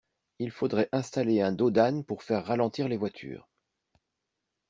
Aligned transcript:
Il 0.39 0.49
faudrait 0.49 0.89
installer 0.93 1.41
un 1.41 1.51
dos 1.51 1.69
d'âne 1.69 2.03
pour 2.03 2.23
faire 2.23 2.43
ralentir 2.45 2.87
les 2.87 2.97
voitures. 2.97 3.47